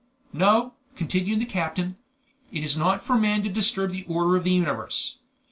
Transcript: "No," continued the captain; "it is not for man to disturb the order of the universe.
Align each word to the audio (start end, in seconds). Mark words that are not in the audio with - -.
"No," 0.33 0.73
continued 0.95 1.41
the 1.41 1.45
captain; 1.45 1.95
"it 2.51 2.63
is 2.63 2.75
not 2.75 3.03
for 3.03 3.19
man 3.19 3.43
to 3.43 3.49
disturb 3.49 3.91
the 3.91 4.03
order 4.07 4.35
of 4.35 4.43
the 4.45 4.49
universe. 4.49 5.17